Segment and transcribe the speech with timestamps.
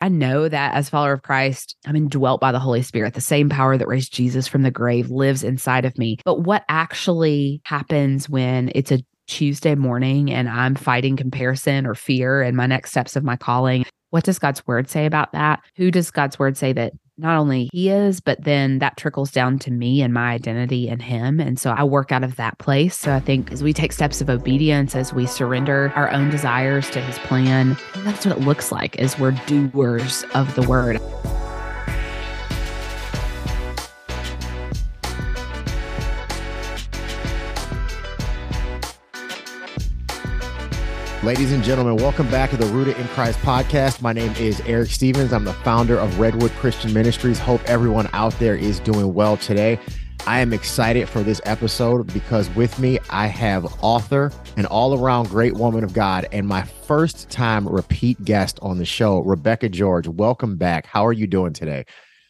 [0.00, 3.12] I know that as follower of Christ, I'm indwelt by the Holy Spirit.
[3.12, 6.18] The same power that raised Jesus from the grave lives inside of me.
[6.24, 12.40] But what actually happens when it's a Tuesday morning and I'm fighting comparison or fear
[12.40, 13.84] and my next steps of my calling?
[14.10, 15.60] What does God's word say about that?
[15.76, 19.58] Who does God's word say that not only he is, but then that trickles down
[19.60, 21.38] to me and my identity in him.
[21.38, 22.96] And so I work out of that place.
[22.96, 26.88] So I think as we take steps of obedience, as we surrender our own desires
[26.90, 30.98] to his plan, that's what it looks like as we're doers of the word.
[41.22, 44.00] Ladies and gentlemen, welcome back to the Rooted in Christ podcast.
[44.00, 45.34] My name is Eric Stevens.
[45.34, 47.38] I'm the founder of Redwood Christian Ministries.
[47.38, 49.78] Hope everyone out there is doing well today.
[50.26, 55.28] I am excited for this episode because with me, I have author and all around
[55.28, 60.08] great woman of God and my first time repeat guest on the show, Rebecca George.
[60.08, 60.86] Welcome back.
[60.86, 61.84] How are you doing today?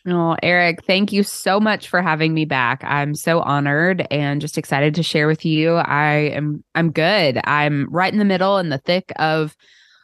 [0.06, 2.82] Oh, Eric, thank you so much for having me back.
[2.84, 5.74] I'm so honored and just excited to share with you.
[5.74, 7.38] I am I'm good.
[7.45, 9.54] I'm right in the middle in the thick of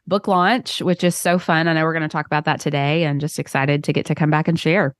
[0.07, 1.67] book launch, which is so fun.
[1.67, 4.15] I know we're going to talk about that today and just excited to get to
[4.15, 4.95] come back and share.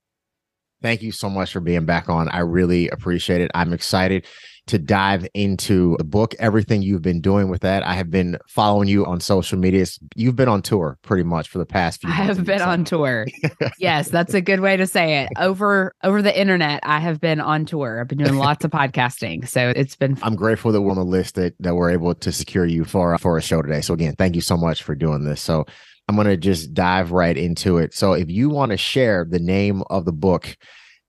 [0.81, 2.29] Thank you so much for being back on.
[2.29, 3.51] I really appreciate it.
[3.53, 4.25] I'm excited
[4.67, 7.83] to dive into the book, everything you've been doing with that.
[7.83, 9.85] I have been following you on social media.
[10.15, 13.25] You've been on tour pretty much for the past few I have been on tour.
[13.79, 15.29] yes, that's a good way to say it.
[15.37, 18.01] Over over the internet, I have been on tour.
[18.01, 19.47] I've been doing lots of podcasting.
[19.47, 22.31] So it's been I'm grateful that we're on the list that, that we're able to
[22.31, 23.81] secure you for for a show today.
[23.81, 25.41] So again, thank you so much for doing this.
[25.41, 25.65] So
[26.07, 27.93] I'm going to just dive right into it.
[27.93, 30.55] So if you want to share the name of the book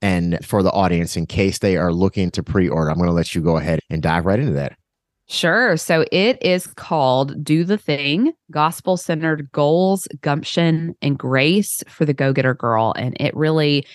[0.00, 3.34] and for the audience in case they are looking to pre-order i'm going to let
[3.34, 4.76] you go ahead and dive right into that
[5.30, 5.76] Sure.
[5.76, 12.14] So it is called Do the Thing Gospel Centered Goals, Gumption, and Grace for the
[12.14, 12.94] Go Getter Girl.
[12.96, 13.86] And it really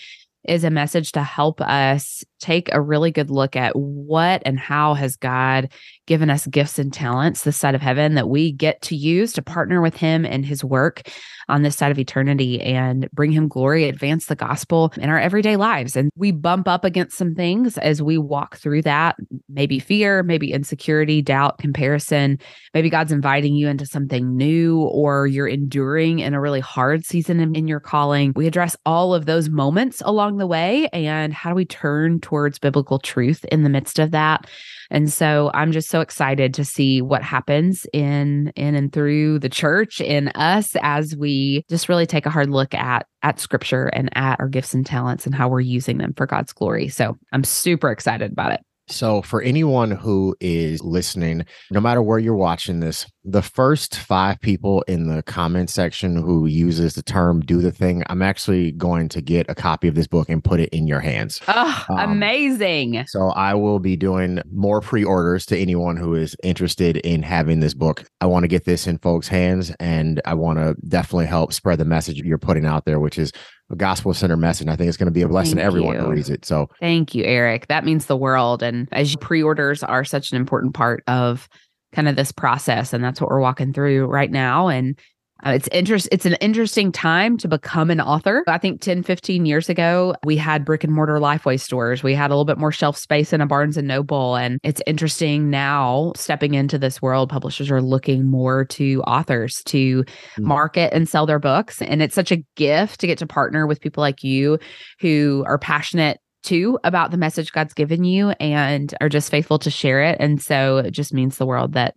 [0.43, 4.93] is a message to help us take a really good look at what and how
[4.95, 5.71] has God
[6.05, 9.41] given us gifts and talents this side of heaven that we get to use to
[9.41, 11.03] partner with him in his work
[11.49, 15.55] on this side of eternity and bring him glory, advance the gospel in our everyday
[15.55, 15.95] lives.
[15.95, 19.15] And we bump up against some things as we walk through that,
[19.49, 22.39] maybe fear, maybe insecurity, doubt, comparison.
[22.73, 27.39] Maybe God's inviting you into something new or you're enduring in a really hard season
[27.39, 28.33] in, in your calling.
[28.35, 32.57] We address all of those moments along the way and how do we turn towards
[32.57, 34.49] biblical truth in the midst of that?
[34.89, 39.49] And so I'm just so excited to see what happens in in and through the
[39.49, 44.09] church in us as we just really take a hard look at at scripture and
[44.15, 46.89] at our gifts and talents and how we're using them for God's glory.
[46.89, 48.61] So I'm super excited about it.
[48.87, 54.41] So, for anyone who is listening, no matter where you're watching this, the first five
[54.41, 59.07] people in the comment section who uses the term do the thing, I'm actually going
[59.09, 61.39] to get a copy of this book and put it in your hands.
[61.47, 63.05] Oh, um, amazing.
[63.07, 67.61] So, I will be doing more pre orders to anyone who is interested in having
[67.61, 68.03] this book.
[68.19, 71.79] I want to get this in folks' hands and I want to definitely help spread
[71.79, 73.31] the message you're putting out there, which is
[73.73, 74.67] a gospel center message.
[74.67, 76.45] I think it's going to be a blessing to everyone who reads it.
[76.45, 77.67] So thank you, Eric.
[77.67, 78.63] That means the world.
[78.63, 81.49] And as pre-orders are such an important part of
[81.91, 82.93] kind of this process.
[82.93, 84.67] And that's what we're walking through right now.
[84.67, 84.97] And
[85.45, 88.43] uh, it's interest it's an interesting time to become an author.
[88.47, 92.03] I think 10, 15 years ago, we had brick and mortar Lifeway stores.
[92.03, 94.35] We had a little bit more shelf space in a Barnes and Noble.
[94.35, 100.03] And it's interesting now stepping into this world, publishers are looking more to authors to
[100.03, 100.47] mm-hmm.
[100.47, 101.81] market and sell their books.
[101.81, 104.59] And it's such a gift to get to partner with people like you
[104.99, 109.71] who are passionate too about the message God's given you and are just faithful to
[109.71, 110.17] share it.
[110.19, 111.95] And so it just means the world that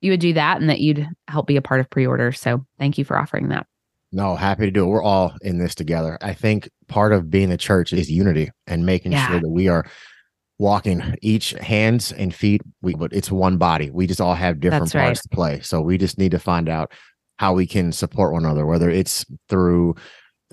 [0.00, 2.32] you would do that and that you'd help be a part of pre-order.
[2.32, 3.66] So thank you for offering that.
[4.10, 4.86] No, happy to do it.
[4.86, 6.16] We're all in this together.
[6.22, 9.28] I think part of being the church is unity and making yeah.
[9.28, 9.84] sure that we are
[10.58, 12.62] walking each hands and feet.
[12.80, 13.90] We but it's one body.
[13.90, 15.22] We just all have different That's parts right.
[15.22, 15.60] to play.
[15.60, 16.92] So we just need to find out
[17.38, 19.94] how we can support one another, whether it's through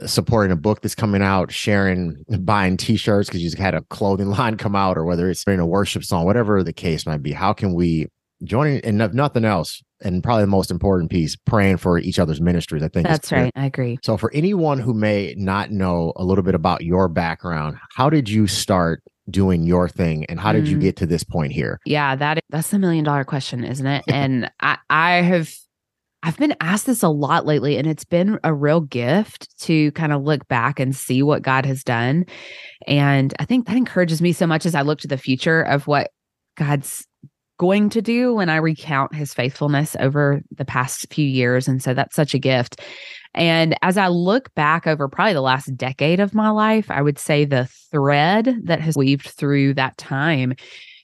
[0.02, 3.82] uh, supporting a book that's coming out, sharing, buying t-shirts because you just had a
[3.84, 7.24] clothing line come out, or whether it's in a worship song, whatever the case might
[7.24, 7.32] be.
[7.32, 8.08] How can we
[8.44, 12.42] joining and if nothing else and probably the most important piece praying for each other's
[12.42, 16.24] ministries i think that's right i agree so for anyone who may not know a
[16.24, 20.66] little bit about your background how did you start doing your thing and how did
[20.66, 20.70] mm.
[20.70, 24.04] you get to this point here yeah that that's the million dollar question isn't it
[24.10, 25.54] and i i have
[26.26, 30.12] I've been asked this a lot lately, and it's been a real gift to kind
[30.12, 32.26] of look back and see what God has done.
[32.88, 35.86] And I think that encourages me so much as I look to the future of
[35.86, 36.10] what
[36.58, 37.06] God's
[37.58, 41.68] going to do when I recount his faithfulness over the past few years.
[41.68, 42.82] And so that's such a gift.
[43.34, 47.20] And as I look back over probably the last decade of my life, I would
[47.20, 50.56] say the thread that has weaved through that time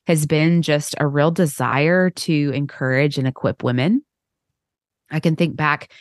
[0.07, 4.01] has been just a real desire to encourage and equip women.
[5.09, 5.91] I can think back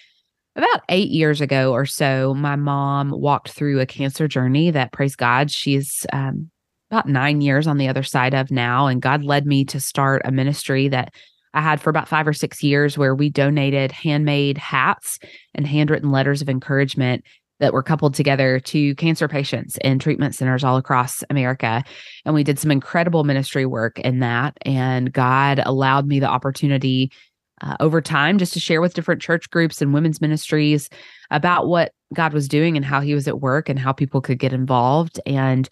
[0.57, 5.17] about eight years ago or so, my mom walked through a cancer journey that, praise
[5.17, 6.51] God, she's um,
[6.91, 8.87] about nine years on the other side of now.
[8.87, 11.15] And God led me to start a ministry that
[11.55, 15.19] I had for about five or six years where we donated handmade hats
[15.55, 17.25] and handwritten letters of encouragement
[17.59, 21.85] that were coupled together to cancer patients in treatment centers all across America.
[22.25, 24.57] And we did some incredible ministry work in that.
[24.63, 27.13] And God allowed me the opportunity
[27.61, 30.89] uh, over time just to share with different church groups and women's ministries
[31.31, 34.39] about what God was doing and how he was at work and how people could
[34.39, 35.21] get involved.
[35.27, 35.69] And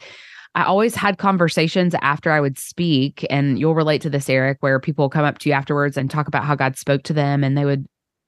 [0.59, 4.81] I always had conversations after I would speak, and you'll relate to this, Eric, where
[4.81, 7.57] people come up to you afterwards and talk about how God spoke to them, and
[7.57, 7.87] they would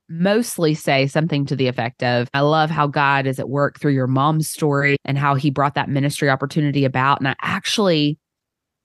[0.08, 3.94] mostly say something to the effect of, I love how God is at work through
[3.94, 7.18] your mom's story and how he brought that ministry opportunity about.
[7.18, 8.16] And I actually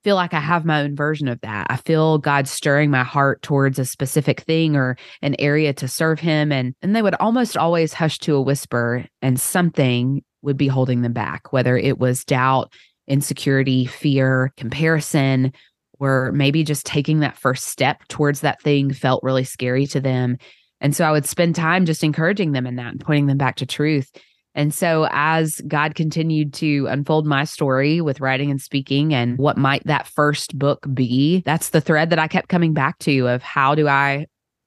[0.02, 1.68] feel like I have my own version of that.
[1.70, 6.18] I feel God stirring my heart towards a specific thing or an area to serve
[6.18, 10.68] him and and they would almost always hush to a whisper and something would be
[10.68, 12.72] holding them back, whether it was doubt,
[13.08, 15.52] insecurity, fear, comparison,
[15.98, 20.36] or maybe just taking that first step towards that thing felt really scary to them.
[20.80, 23.56] And so I would spend time just encouraging them in that and pointing them back
[23.56, 24.10] to truth.
[24.54, 29.58] And so, as God continued to unfold my story with writing and speaking, and what
[29.58, 33.42] might that first book be, that's the thread that I kept coming back to of
[33.42, 34.26] how do I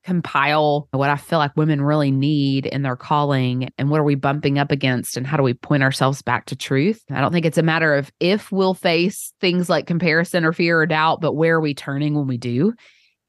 [0.10, 4.16] compile what I feel like women really need in their calling and what are we
[4.16, 7.00] bumping up against and how do we point ourselves back to truth.
[7.12, 10.82] I don't think it's a matter of if we'll face things like comparison or fear
[10.82, 12.74] or doubt, but where are we turning when we do?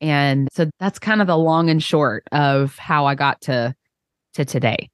[0.01, 3.75] And so that's kind of the long and short of how I got to
[4.35, 4.89] to today.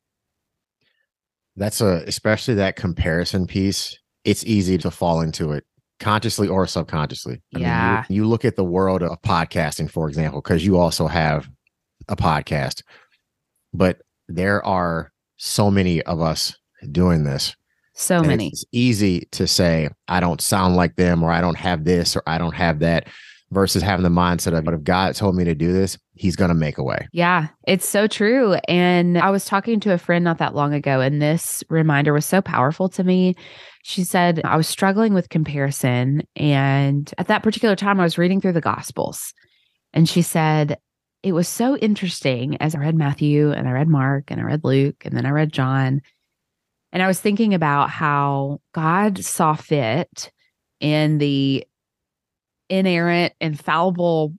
[1.54, 3.96] That's a especially that comparison piece.
[4.24, 5.62] It's easy to fall into it
[6.00, 7.42] consciously or subconsciously.
[7.54, 8.04] I yeah.
[8.08, 11.48] Mean, you, you look at the world of podcasting, for example, because you also have
[12.08, 12.82] a podcast,
[13.72, 13.98] but
[14.28, 16.56] there are so many of us
[16.92, 17.54] doing this.
[17.94, 18.48] So many.
[18.48, 22.22] It's easy to say, I don't sound like them, or I don't have this, or
[22.26, 23.08] I don't have that
[23.52, 26.48] versus having the mindset of, but if God told me to do this, he's going
[26.48, 27.06] to make a way.
[27.12, 28.54] Yeah, it's so true.
[28.66, 32.26] And I was talking to a friend not that long ago, and this reminder was
[32.26, 33.34] so powerful to me.
[33.84, 36.22] She said, I was struggling with comparison.
[36.34, 39.32] And at that particular time, I was reading through the Gospels.
[39.92, 40.76] And she said,
[41.22, 44.64] it was so interesting as I read Matthew and I read Mark and I read
[44.64, 46.02] Luke and then I read John.
[46.92, 50.30] And I was thinking about how God saw fit
[50.80, 51.66] in the
[52.68, 54.34] inerrant, infallible,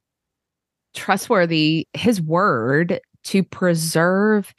[0.96, 4.54] trustworthy, his word to preserve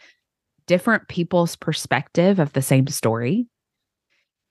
[0.66, 3.46] different people's perspective of the same story.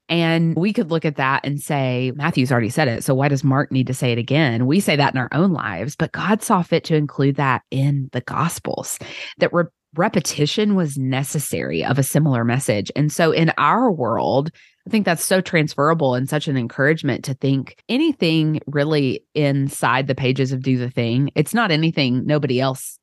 [0.08, 3.04] And we could look at that and say, Matthew's already said it.
[3.04, 4.66] So why does Mark need to say it again?
[4.66, 8.08] We say that in our own lives, but God saw fit to include that in
[8.12, 8.98] the Gospels,
[9.38, 9.64] that re-
[9.94, 12.90] repetition was necessary of a similar message.
[12.96, 14.50] And so in our world,
[14.86, 20.14] I think that's so transferable and such an encouragement to think anything really inside the
[20.14, 21.30] pages of Do the Thing.
[21.34, 22.98] It's not anything nobody else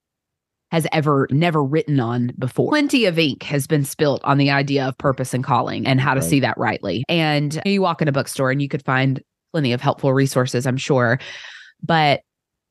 [0.72, 2.70] has ever never written on before.
[2.70, 6.14] Plenty of ink has been spilt on the idea of purpose and calling and how
[6.14, 6.30] to right.
[6.30, 7.04] see that rightly.
[7.07, 9.22] And you walk in a bookstore and you could find
[9.54, 11.19] plenty of helpful resources, I'm sure.
[11.81, 12.22] But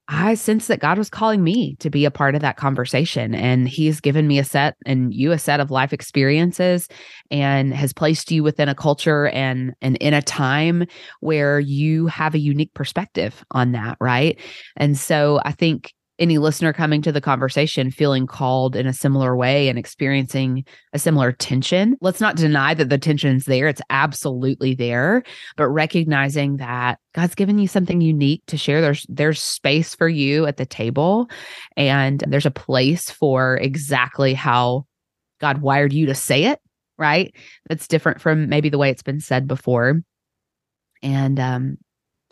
[0.09, 3.35] I sense that God was calling me to be a part of that conversation.
[3.35, 6.89] And He's given me a set and you a set of life experiences
[7.31, 10.87] and has placed you within a culture and, and in a time
[11.21, 13.97] where you have a unique perspective on that.
[13.99, 14.39] Right.
[14.77, 19.37] And so I think any listener coming to the conversation feeling called in a similar
[19.37, 21.97] way and experiencing a similar tension.
[22.01, 23.67] Let's not deny that the tension's there.
[23.67, 25.25] It's absolutely there,
[25.57, 28.81] but recognizing that God's given you something unique to share.
[28.81, 31.29] There's there's space for you at the table
[31.77, 34.87] and there's a place for exactly how
[35.41, 36.61] God wired you to say it,
[36.97, 37.35] right?
[37.69, 40.03] That's different from maybe the way it's been said before.
[41.03, 41.79] And um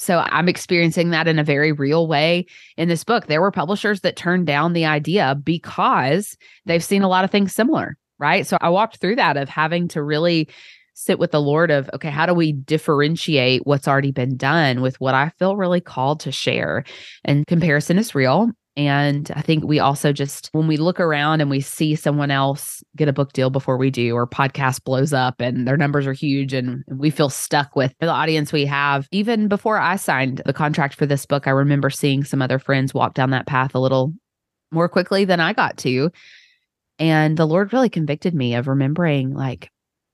[0.02, 3.26] so I'm experiencing that in a very real way in this book.
[3.26, 7.54] There were publishers that turned down the idea because they've seen a lot of things
[7.54, 8.44] similar, right?
[8.44, 10.48] So I walked through that of having to really
[10.94, 15.00] sit with the Lord of, okay, how do we differentiate what's already been done with
[15.00, 16.82] what I feel really called to share?
[17.24, 18.50] And comparison is real.
[18.74, 22.82] And I think we also just, when we look around and we see someone else
[22.96, 26.14] get a book deal before we do, or podcast blows up and their numbers are
[26.14, 29.06] huge, and we feel stuck with the audience we have.
[29.10, 32.94] Even before I signed the contract for this book, I remember seeing some other friends
[32.94, 34.14] walk down that path a little
[34.70, 36.10] more quickly than I got to.
[36.98, 39.68] And the Lord really convicted me of remembering, like,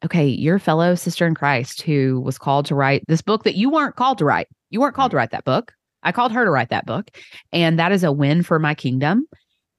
[0.05, 3.71] okay, your fellow sister in Christ who was called to write this book that you
[3.71, 4.49] weren't called to write.
[4.71, 5.75] You weren't called to write that book.
[6.03, 7.11] I called her to write that book.
[7.53, 9.27] And that is a win for my kingdom.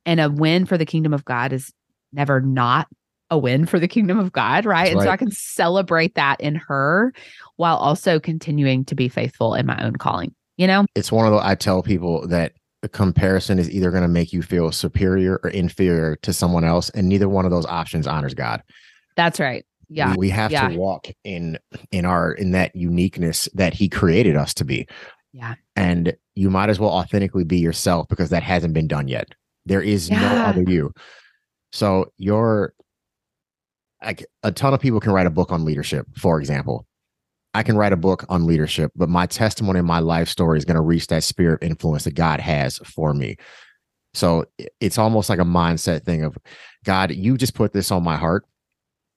[0.06, 1.72] And a win for the kingdom of God is
[2.14, 2.88] never not
[3.30, 4.86] a win for the kingdom of God, right?
[4.86, 5.06] That's and right.
[5.06, 7.14] so I can celebrate that in her
[7.58, 10.34] while also continuing to be faithful in my own calling.
[10.58, 14.04] You know, it's one of the I tell people that the comparison is either going
[14.04, 17.66] to make you feel superior or inferior to someone else, and neither one of those
[17.66, 18.64] options honors God.
[19.16, 19.66] That's right.
[19.90, 20.12] Yeah.
[20.12, 20.70] We, we have yeah.
[20.70, 21.58] to walk in
[21.92, 24.88] in our in that uniqueness that He created us to be.
[25.32, 25.56] Yeah.
[25.76, 29.34] And you might as well authentically be yourself because that hasn't been done yet.
[29.66, 30.20] There is yeah.
[30.20, 30.92] no other you.
[31.72, 32.74] So you're
[34.04, 36.86] like a ton of people can write a book on leadership, for example.
[37.54, 40.66] I can write a book on leadership, but my testimony and my life story is
[40.66, 43.38] going to reach that spirit of influence that God has for me.
[44.14, 44.46] So
[44.80, 46.38] it's almost like a mindset thing of
[46.84, 48.46] God, you just put this on my heart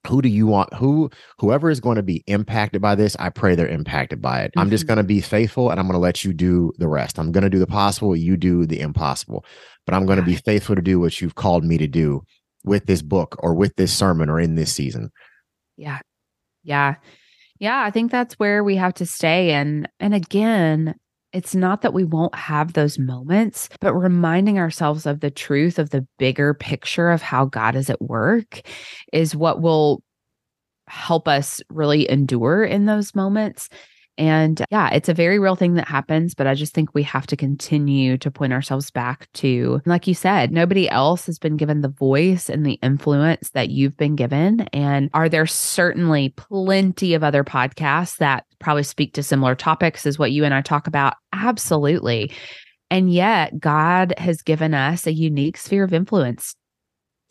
[0.06, 3.54] who do you want who whoever is going to be impacted by this i pray
[3.54, 4.48] they're impacted by it.
[4.48, 4.60] Mm-hmm.
[4.60, 4.94] i'm just mm-hmm.
[4.94, 7.18] going to be faithful and i'm going to let you do the rest.
[7.18, 9.44] I'm going to do the possible you do the impossible.
[9.86, 12.22] But i'm going to be faithful to do what you've called me to do
[12.64, 15.10] with this book or with this sermon or in this season.
[15.76, 16.00] Yeah.
[16.62, 16.96] Yeah.
[17.58, 19.52] Yeah i think that's where we have to stay.
[19.52, 20.94] And and again
[21.32, 25.90] it's not that we won't have those moments, but reminding ourselves of the truth of
[25.90, 28.62] the bigger picture of how God is at work
[29.12, 30.02] is what will
[30.88, 33.68] help us really endure in those moments.
[34.18, 37.26] And yeah, it's a very real thing that happens, but I just think we have
[37.28, 41.80] to continue to point ourselves back to, like you said, nobody else has been given
[41.80, 44.62] the voice and the influence that you've been given.
[44.72, 50.18] And are there certainly plenty of other podcasts that probably speak to similar topics as
[50.18, 51.14] what you and I talk about?
[51.32, 52.30] Absolutely.
[52.90, 56.54] And yet, God has given us a unique sphere of influence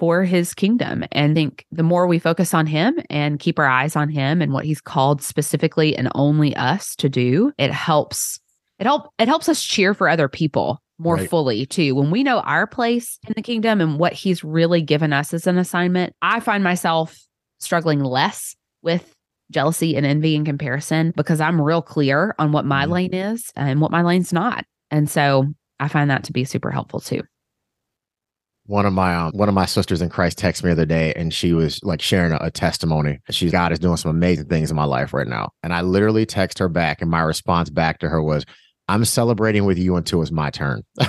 [0.02, 1.04] for his kingdom.
[1.12, 4.42] And I think the more we focus on him and keep our eyes on him
[4.42, 8.40] and what he's called specifically and only us to do, it helps
[8.80, 11.30] it help it helps us cheer for other people more right.
[11.30, 11.94] fully too.
[11.94, 15.46] When we know our place in the kingdom and what he's really given us as
[15.46, 17.16] an assignment, I find myself
[17.60, 19.14] struggling less with
[19.52, 22.92] jealousy and envy and comparison because I'm real clear on what my mm-hmm.
[22.92, 24.66] lane is and what my lane's not.
[24.90, 25.46] And so
[25.80, 27.22] I find that to be super helpful too
[28.72, 31.14] one of my um, one of my sisters in Christ texted me the other day,
[31.16, 33.20] and she was like sharing a, a, testimony.
[33.30, 36.26] She's God is doing some amazing things in my life right now, and I literally
[36.26, 38.46] text her back, and my response back to her was,
[38.88, 40.84] "I'm celebrating with you until it's my turn."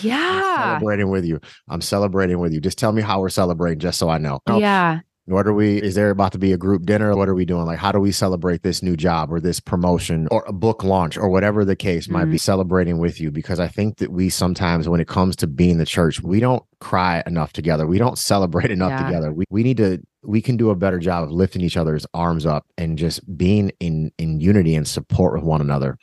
[0.00, 1.40] yeah, I'm celebrating with you.
[1.68, 2.60] I'm celebrating with you.
[2.60, 4.40] Just tell me how we're celebrating, just so I know.
[4.48, 5.80] Yeah, what are we?
[5.80, 7.14] Is there about to be a group dinner?
[7.16, 7.64] What are we doing?
[7.64, 11.16] Like, how do we celebrate this new job or this promotion or a book launch
[11.16, 12.14] or whatever the case mm-hmm.
[12.14, 12.30] might be?
[12.32, 12.36] Mm-hmm.
[12.38, 15.86] Celebrating with you because I think that we sometimes, when it comes to being the
[15.86, 17.86] church, we don't cry enough together.
[17.86, 19.06] We don't celebrate enough yeah.
[19.06, 19.32] together.
[19.32, 20.02] We we need to.
[20.24, 23.70] We can do a better job of lifting each other's arms up and just being
[23.78, 25.98] in in unity and support with one another.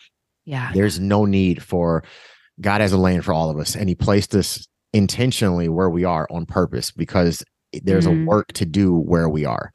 [0.45, 2.03] Yeah, there's no need for
[2.61, 6.03] God has a lane for all of us, and He placed us intentionally where we
[6.03, 7.43] are on purpose because
[7.83, 8.23] there's mm-hmm.
[8.23, 9.71] a work to do where we are.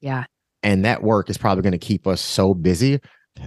[0.00, 0.24] Yeah.
[0.62, 3.00] And that work is probably going to keep us so busy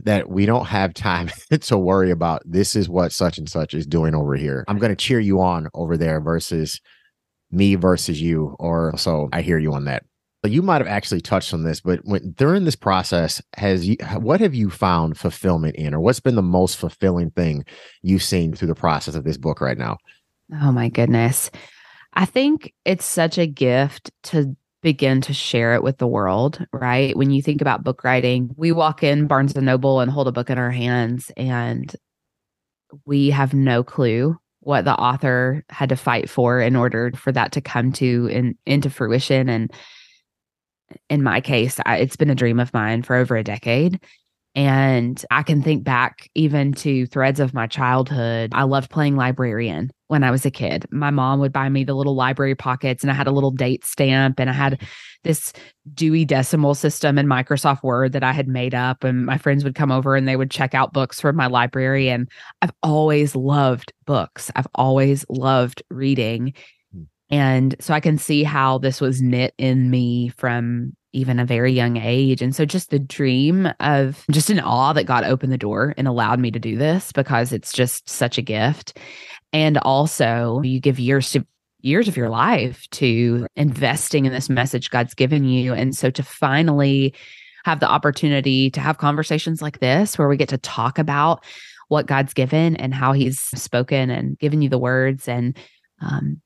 [0.03, 1.29] that we don't have time
[1.61, 4.63] to worry about this is what such and such is doing over here.
[4.67, 6.79] I'm going to cheer you on over there versus
[7.51, 8.55] me versus you.
[8.59, 10.03] Or so I hear you on that.
[10.41, 13.95] But you might have actually touched on this, but when during this process, has you
[14.17, 17.63] what have you found fulfillment in, or what's been the most fulfilling thing
[18.01, 19.95] you've seen through the process of this book right now?
[20.61, 21.49] Oh my goodness.
[22.13, 27.15] I think it's such a gift to begin to share it with the world, right?
[27.15, 30.31] When you think about book writing, we walk in Barnes and Noble and hold a
[30.31, 31.93] book in our hands and
[33.05, 37.53] we have no clue what the author had to fight for in order for that
[37.53, 39.71] to come to in, into fruition and
[41.09, 43.99] in my case I, it's been a dream of mine for over a decade
[44.55, 48.51] and I can think back even to threads of my childhood.
[48.53, 50.85] I loved playing librarian when I was a kid.
[50.91, 53.83] My mom would buy me the little library pockets, and I had a little date
[53.83, 54.79] stamp, and I had
[55.23, 55.53] this
[55.95, 59.03] Dewey Decimal System in Microsoft Word that I had made up.
[59.03, 62.09] And my friends would come over and they would check out books from my library.
[62.09, 62.29] And
[62.61, 66.53] I've always loved books, I've always loved reading.
[66.93, 67.03] Hmm.
[67.29, 71.71] And so I can see how this was knit in me from even a very
[71.71, 72.41] young age.
[72.41, 76.07] And so just the dream of just an awe that God opened the door and
[76.07, 78.97] allowed me to do this because it's just such a gift.
[79.53, 81.45] And also, you give years to
[81.81, 85.73] years of your life to investing in this message God's given you.
[85.73, 87.13] And so to finally
[87.65, 91.43] have the opportunity to have conversations like this where we get to talk about
[91.89, 95.57] what God's given and how he's spoken and given you the words and
[96.01, 96.41] um,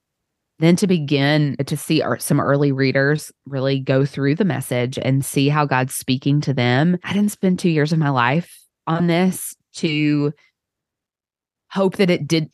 [0.60, 5.24] then to begin to see our, some early readers really go through the message and
[5.24, 6.98] see how God's speaking to them.
[7.04, 10.34] I didn't spend 2 years of my life on this to
[11.70, 12.50] hope that it did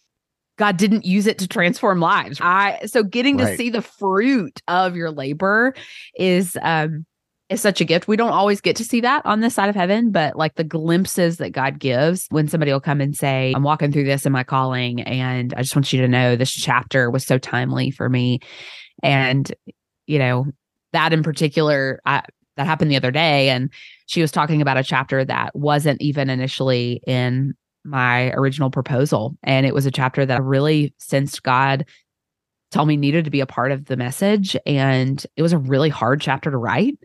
[0.57, 2.39] God didn't use it to transform lives.
[2.39, 3.51] I so getting right.
[3.51, 5.73] to see the fruit of your labor
[6.15, 7.05] is um
[7.53, 8.07] is such a gift.
[8.07, 10.63] We don't always get to see that on this side of heaven, but like the
[10.63, 14.31] glimpses that God gives when somebody will come and say, I'm walking through this in
[14.31, 18.09] my calling, and I just want you to know this chapter was so timely for
[18.09, 18.39] me.
[19.01, 19.51] And,
[20.05, 20.45] you know,
[20.91, 22.23] that in particular, I,
[22.57, 23.49] that happened the other day.
[23.49, 23.71] And
[24.05, 29.35] she was talking about a chapter that wasn't even initially in my original proposal.
[29.43, 31.85] And it was a chapter that I really sensed God
[32.71, 34.55] tell me needed to be a part of the message.
[34.65, 36.97] And it was a really hard chapter to write.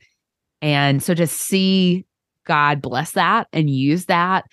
[0.62, 2.04] And so to see
[2.46, 4.44] God bless that and use that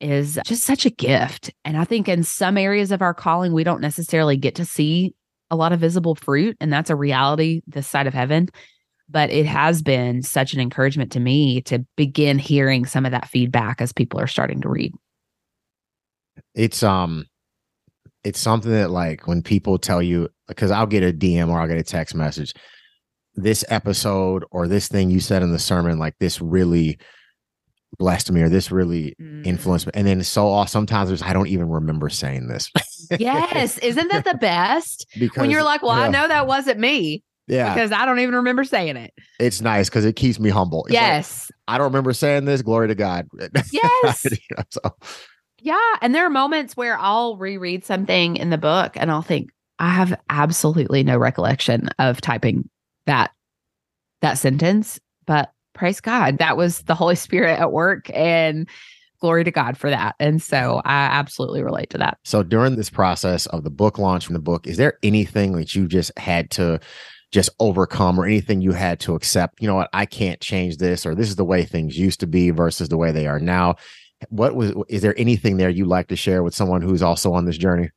[0.00, 1.50] is just such a gift.
[1.64, 5.14] And I think in some areas of our calling, we don't necessarily get to see
[5.50, 6.56] a lot of visible fruit.
[6.60, 8.48] And that's a reality this side of heaven.
[9.08, 13.28] But it has been such an encouragement to me to begin hearing some of that
[13.28, 14.92] feedback as people are starting to read
[16.54, 17.26] it's um
[18.24, 21.68] it's something that like when people tell you because I'll get a DM or I'll
[21.68, 22.52] get a text message
[23.34, 26.98] this episode or this thing you said in the sermon like this really
[27.98, 29.44] blessed me or this really mm.
[29.46, 29.92] influenced me.
[29.94, 32.70] And then so awesome, sometimes there's I don't even remember saying this.
[33.18, 33.78] Yes.
[33.78, 35.06] Isn't that the best?
[35.18, 36.04] Because when you're like well yeah.
[36.04, 37.74] I know that wasn't me yeah.
[37.74, 39.12] because I don't even remember saying it.
[39.38, 40.84] It's nice because it keeps me humble.
[40.84, 41.50] It's yes.
[41.50, 43.28] Like, I don't remember saying this glory to God.
[43.72, 44.26] Yes.
[44.30, 44.80] You know, so.
[45.58, 45.94] Yeah.
[46.00, 49.90] And there are moments where I'll reread something in the book and I'll think, I
[49.90, 52.68] have absolutely no recollection of typing
[53.06, 53.32] that
[54.22, 58.68] that sentence, but praise God, that was the Holy Spirit at work and
[59.20, 60.14] glory to God for that.
[60.18, 62.18] And so I absolutely relate to that.
[62.24, 65.74] So during this process of the book launch from the book, is there anything that
[65.74, 66.80] you just had to
[67.32, 69.60] just overcome or anything you had to accept?
[69.60, 72.26] You know what, I can't change this, or this is the way things used to
[72.26, 73.76] be versus the way they are now
[74.28, 77.46] what was is there anything there you'd like to share with someone who's also on
[77.46, 77.90] this journey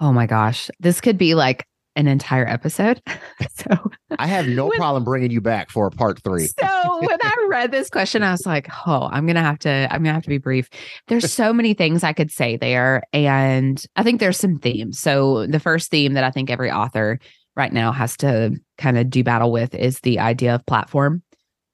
[0.00, 3.02] oh my gosh this could be like an entire episode
[3.50, 7.18] so i have no when, problem bringing you back for a part three so when
[7.22, 10.22] i read this question i was like oh i'm gonna have to i'm gonna have
[10.22, 10.68] to be brief
[11.08, 15.46] there's so many things i could say there and i think there's some themes so
[15.46, 17.18] the first theme that i think every author
[17.56, 21.22] right now has to kind of do battle with is the idea of platform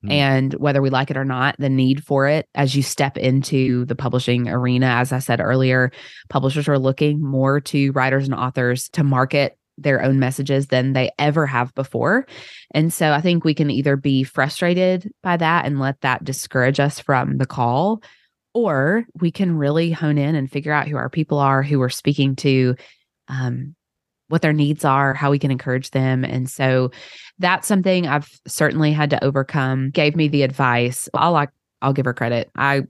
[0.04, 0.10] Mm.
[0.10, 3.86] and whether we like it or not, the need for it as you step into
[3.86, 4.86] the publishing arena.
[4.86, 5.92] As I said earlier,
[6.28, 11.10] publishers are looking more to writers and authors to market their own messages than they
[11.18, 12.26] ever have before.
[12.72, 16.80] And so I think we can either be frustrated by that and let that discourage
[16.80, 18.02] us from the call,
[18.52, 21.88] or we can really hone in and figure out who our people are, who we're
[21.88, 22.76] speaking to,
[23.28, 23.74] um,
[24.28, 26.24] what their needs are, how we can encourage them.
[26.24, 26.90] And so
[27.38, 29.90] that's something I've certainly had to overcome.
[29.90, 31.08] Gave me the advice.
[31.14, 31.46] I'll
[31.82, 32.50] I'll give her credit.
[32.56, 32.82] I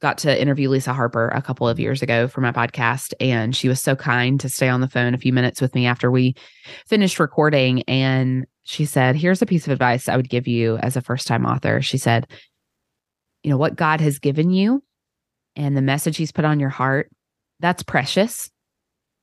[0.00, 3.68] got to interview Lisa Harper a couple of years ago for my podcast and she
[3.68, 6.34] was so kind to stay on the phone a few minutes with me after we
[6.86, 10.96] finished recording and she said, "Here's a piece of advice I would give you as
[10.96, 12.26] a first-time author." She said,
[13.42, 14.82] "You know what God has given you
[15.56, 17.10] and the message he's put on your heart,
[17.58, 18.50] that's precious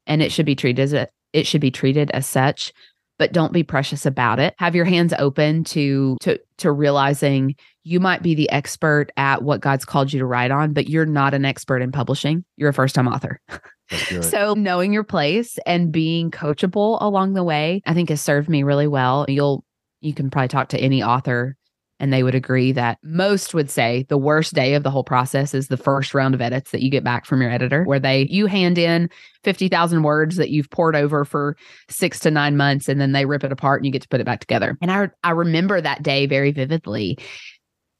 [0.06, 2.72] and it should be treated as a, it should be treated as such
[3.20, 4.54] but don't be precious about it.
[4.58, 9.62] Have your hands open to to to realizing you might be the expert at what
[9.62, 12.44] god's called you to write on but you're not an expert in publishing.
[12.56, 13.40] You're a first time author
[14.22, 18.64] so knowing your place and being coachable along the way i think has served me
[18.64, 19.26] really well.
[19.28, 19.64] You'll
[20.02, 21.58] you can probably talk to any author
[22.00, 25.54] and they would agree that most would say the worst day of the whole process
[25.54, 28.28] is the first round of edits that you get back from your editor, where they
[28.30, 29.10] you hand in
[29.44, 31.58] 50,000 words that you've poured over for
[31.90, 34.22] six to nine months, and then they rip it apart and you get to put
[34.22, 34.78] it back together.
[34.82, 37.18] And I, I remember that day very vividly.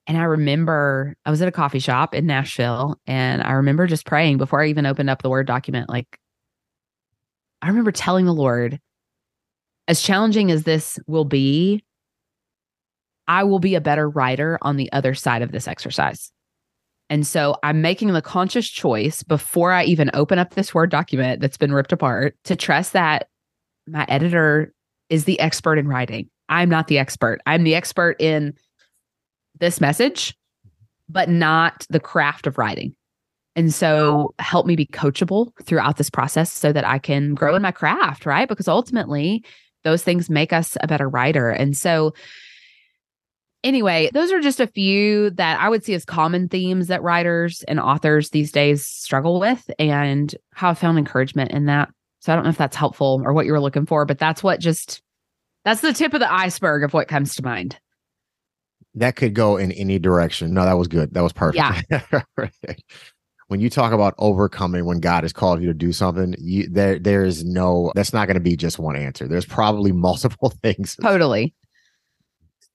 [0.06, 4.06] And I remember I was at a coffee shop in Nashville, and I remember just
[4.06, 5.90] praying before I even opened up the Word document.
[5.90, 6.18] Like,
[7.62, 8.80] I remember telling the Lord,
[9.88, 11.84] as challenging as this will be,
[13.28, 16.32] I will be a better writer on the other side of this exercise.
[17.10, 21.42] And so I'm making the conscious choice before I even open up this Word document
[21.42, 23.28] that's been ripped apart to trust that
[23.88, 24.74] my editor
[25.10, 26.30] is the expert in writing.
[26.50, 27.40] I'm not the expert.
[27.46, 28.54] I'm the expert in
[29.60, 30.36] this message,
[31.10, 32.94] but not the craft of writing.
[33.56, 37.62] And so help me be coachable throughout this process so that I can grow in
[37.62, 38.48] my craft, right?
[38.48, 39.44] Because ultimately,
[39.84, 41.50] those things make us a better writer.
[41.50, 42.14] And so,
[43.64, 47.64] anyway, those are just a few that I would see as common themes that writers
[47.68, 51.90] and authors these days struggle with and how I found encouragement in that.
[52.20, 54.44] So I don't know if that's helpful or what you were looking for, but that's
[54.44, 55.02] what just
[55.64, 57.78] that's the tip of the iceberg of what comes to mind.
[58.96, 60.54] That could go in any direction.
[60.54, 61.14] No, that was good.
[61.14, 61.86] That was perfect.
[61.90, 62.22] Yeah.
[63.48, 67.00] when you talk about overcoming when God has called you to do something, you there
[67.00, 69.28] there is no that's not going to be just one answer.
[69.28, 70.96] There's probably multiple things.
[71.02, 71.54] Totally.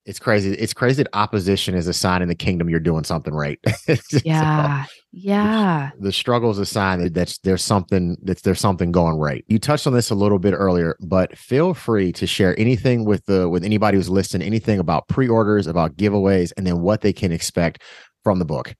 [0.05, 0.53] It's crazy.
[0.53, 3.57] It's crazy that opposition is a sign in the kingdom you're doing something right.
[4.25, 4.85] yeah.
[5.13, 5.91] yeah.
[5.95, 9.45] The, the struggle is a sign that that's, there's something that's there's something going right.
[9.47, 13.25] You touched on this a little bit earlier, but feel free to share anything with
[13.27, 17.31] the with anybody who's listening, anything about pre-orders, about giveaways, and then what they can
[17.31, 17.81] expect
[18.23, 18.75] from the book.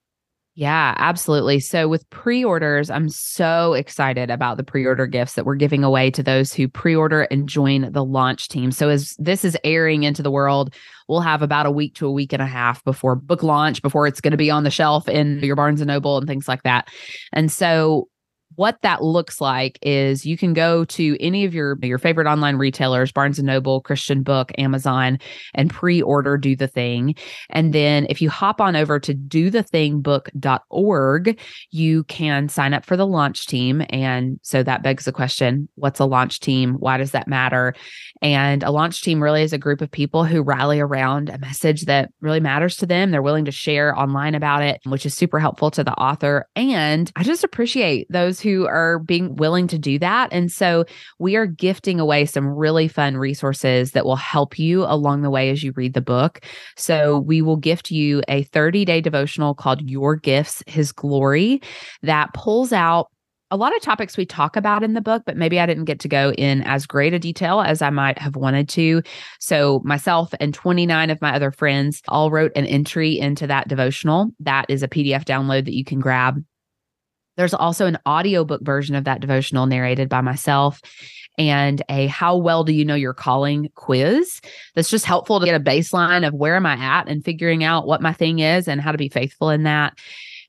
[0.55, 1.59] Yeah, absolutely.
[1.59, 5.83] So, with pre orders, I'm so excited about the pre order gifts that we're giving
[5.83, 8.71] away to those who pre order and join the launch team.
[8.71, 10.75] So, as this is airing into the world,
[11.09, 14.05] we'll have about a week to a week and a half before book launch, before
[14.05, 16.61] it's going to be on the shelf in your Barnes and Noble and things like
[16.61, 16.87] that.
[17.31, 18.07] And so,
[18.55, 22.55] what that looks like is you can go to any of your your favorite online
[22.57, 25.19] retailers barnes and noble christian book amazon
[25.53, 27.15] and pre-order do the thing.
[27.49, 31.39] And then if you hop on over to do the thing book.org
[31.71, 33.83] you can sign up for the launch team.
[33.89, 36.75] And so that begs the question what's a launch team?
[36.75, 37.73] Why does that matter?
[38.21, 41.83] And a launch team really is a group of people who rally around a message
[41.83, 43.11] that really matters to them.
[43.11, 46.47] They're willing to share online about it which is super helpful to the author.
[46.55, 50.31] And i just appreciate those who are being willing to do that.
[50.31, 50.85] And so
[51.17, 55.49] we are gifting away some really fun resources that will help you along the way
[55.49, 56.45] as you read the book.
[56.77, 61.61] So we will gift you a 30 day devotional called Your Gifts, His Glory
[62.01, 63.07] that pulls out
[63.53, 65.99] a lot of topics we talk about in the book, but maybe I didn't get
[65.99, 69.03] to go in as great a detail as I might have wanted to.
[69.39, 74.31] So, myself and 29 of my other friends all wrote an entry into that devotional.
[74.39, 76.43] That is a PDF download that you can grab
[77.35, 80.81] there's also an audiobook version of that devotional narrated by myself
[81.37, 84.39] and a how well do you know your calling quiz
[84.75, 87.87] that's just helpful to get a baseline of where am I at and figuring out
[87.87, 89.97] what my thing is and how to be faithful in that.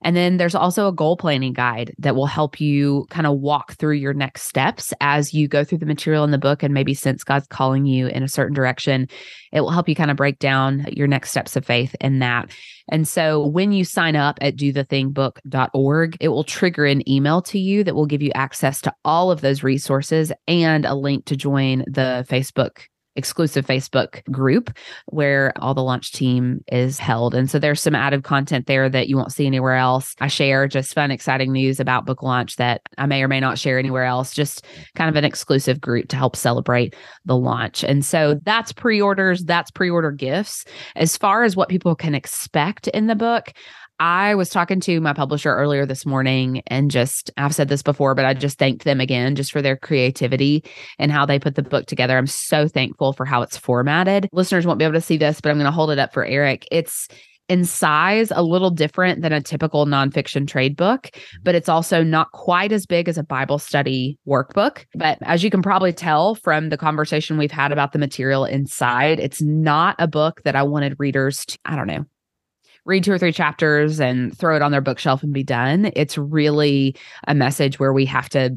[0.05, 3.73] And then there's also a goal planning guide that will help you kind of walk
[3.73, 6.93] through your next steps as you go through the material in the book and maybe
[6.93, 9.09] since God's calling you in a certain direction.
[9.51, 12.51] It will help you kind of break down your next steps of faith in that.
[12.91, 17.83] And so when you sign up at dothethingbook.org, it will trigger an email to you
[17.85, 21.79] that will give you access to all of those resources and a link to join
[21.87, 22.83] the Facebook
[23.17, 27.35] exclusive Facebook group where all the launch team is held.
[27.35, 30.15] And so there's some added content there that you won't see anywhere else.
[30.21, 33.59] I share just fun, exciting news about book launch that I may or may not
[33.59, 37.85] share anywhere else, just kind of an exclusive group to help celebrate the launch.
[37.85, 40.65] And so that's pre orders, that's pre order gifts.
[40.97, 43.53] As far as what people can expect in the book,
[44.01, 48.15] I was talking to my publisher earlier this morning and just, I've said this before,
[48.15, 50.65] but I just thanked them again just for their creativity
[50.99, 52.19] and how they put the book together.
[52.19, 54.29] I'm so thankful for how it's formatted.
[54.33, 56.25] Listeners won't be able to see this, but I'm going to hold it up for
[56.25, 56.67] Eric.
[56.71, 57.09] It's,
[57.49, 61.43] in size a little different than a typical nonfiction trade book, mm-hmm.
[61.43, 64.87] but it's also not quite as big as a Bible study workbook.
[64.95, 69.21] But as you can probably tell from the conversation we've had about the material inside,
[69.21, 72.07] it's not a book that I wanted readers to, I don't know,
[72.85, 75.91] read two or three chapters and throw it on their bookshelf and be done.
[75.97, 78.57] It's really a message where we have to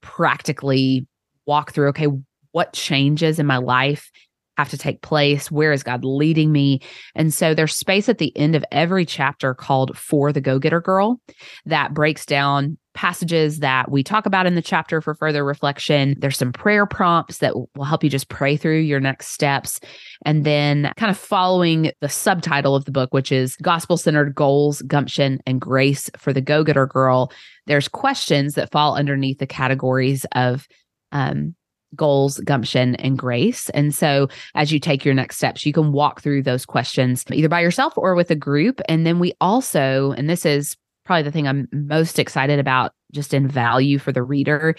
[0.00, 1.06] practically
[1.46, 2.08] walk through okay,
[2.52, 4.10] what changes in my life
[4.56, 5.50] have to take place?
[5.50, 6.80] Where is God leading me?
[7.14, 10.80] And so there's space at the end of every chapter called For the Go Getter
[10.80, 11.20] Girl
[11.66, 16.14] that breaks down passages that we talk about in the chapter for further reflection.
[16.18, 19.80] There's some prayer prompts that will help you just pray through your next steps.
[20.24, 24.80] And then, kind of following the subtitle of the book, which is Gospel Centered Goals,
[24.82, 27.30] Gumption, and Grace for the Go Getter Girl,
[27.66, 30.66] there's questions that fall underneath the categories of
[31.12, 31.54] um,
[31.94, 33.70] goals, gumption, and grace.
[33.70, 37.48] And so, as you take your next steps, you can walk through those questions either
[37.48, 38.80] by yourself or with a group.
[38.88, 43.34] And then we also, and this is probably the thing I'm most excited about just
[43.34, 44.74] in value for the reader.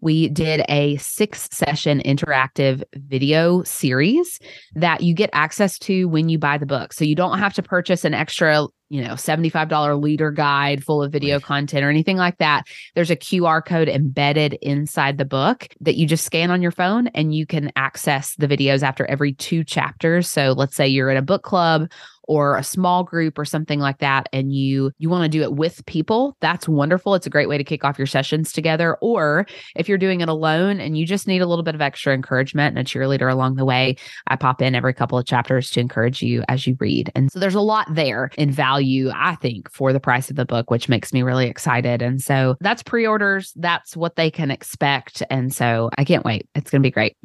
[0.00, 4.38] We did a six session interactive video series
[4.74, 6.92] that you get access to when you buy the book.
[6.92, 11.10] So you don't have to purchase an extra, you know, $75 leader guide full of
[11.10, 12.68] video content or anything like that.
[12.94, 17.08] There's a QR code embedded inside the book that you just scan on your phone
[17.08, 20.30] and you can access the videos after every two chapters.
[20.30, 21.90] So let's say you're in a book club
[22.28, 25.54] or a small group or something like that and you you want to do it
[25.54, 27.14] with people, that's wonderful.
[27.14, 28.96] It's a great way to kick off your sessions together.
[29.00, 32.14] Or if you're doing it alone and you just need a little bit of extra
[32.14, 35.80] encouragement and a cheerleader along the way, I pop in every couple of chapters to
[35.80, 37.10] encourage you as you read.
[37.14, 40.44] And so there's a lot there in value, I think, for the price of the
[40.44, 42.02] book, which makes me really excited.
[42.02, 43.52] And so that's pre-orders.
[43.56, 45.22] That's what they can expect.
[45.30, 46.46] And so I can't wait.
[46.54, 47.16] It's going to be great.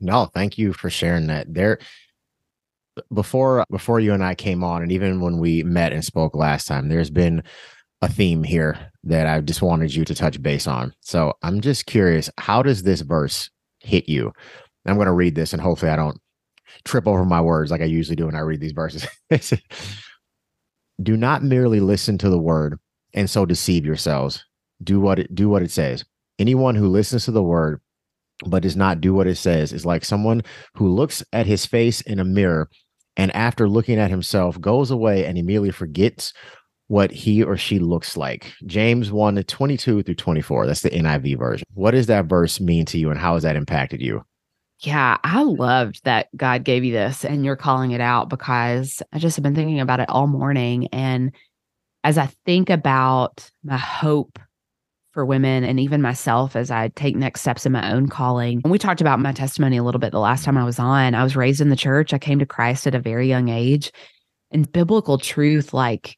[0.00, 1.52] No, thank you for sharing that.
[1.52, 1.78] There
[3.12, 6.66] before before you and I came on and even when we met and spoke last
[6.66, 7.42] time, there's been
[8.02, 10.94] a theme here that I just wanted you to touch base on.
[11.00, 14.32] So I'm just curious, how does this verse hit you?
[14.86, 16.18] I'm going to read this and hopefully I don't
[16.84, 19.06] trip over my words like I usually do when I read these verses.
[21.02, 22.78] do not merely listen to the word
[23.14, 24.44] and so deceive yourselves.
[24.82, 26.04] Do what it do what it says.
[26.38, 27.80] Anyone who listens to the word
[28.46, 30.42] but does not do what it says is like someone
[30.74, 32.70] who looks at his face in a mirror
[33.18, 36.32] and after looking at himself goes away and immediately forgets
[36.86, 38.54] what he or she looks like.
[38.64, 40.66] James 1 22 through 24.
[40.66, 41.66] That's the NIV version.
[41.74, 44.24] What does that verse mean to you and how has that impacted you?
[44.80, 49.18] Yeah, I loved that God gave you this and you're calling it out because I
[49.18, 50.86] just have been thinking about it all morning.
[50.92, 51.34] And
[52.04, 54.38] as I think about my hope
[55.12, 58.60] for women and even myself as I take next steps in my own calling.
[58.62, 61.14] And we talked about my testimony a little bit the last time I was on.
[61.14, 62.12] I was raised in the church.
[62.12, 63.90] I came to Christ at a very young age.
[64.50, 66.16] And biblical truth like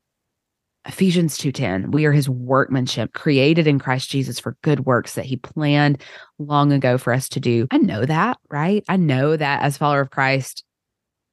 [0.86, 5.36] Ephesians 2:10 we are his workmanship created in Christ Jesus for good works that he
[5.36, 6.02] planned
[6.38, 7.66] long ago for us to do.
[7.70, 8.82] I know that, right?
[8.88, 10.64] I know that as follower of Christ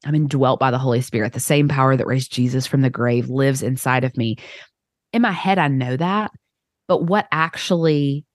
[0.05, 1.33] I'm indwelt by the Holy Spirit.
[1.33, 4.37] The same power that raised Jesus from the grave lives inside of me.
[5.13, 6.31] In my head I know that,
[6.88, 8.26] but what actually